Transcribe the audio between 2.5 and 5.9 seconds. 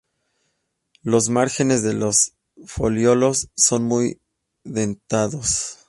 folíolos son muy dentados.